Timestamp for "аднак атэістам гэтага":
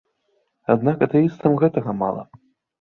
0.77-1.97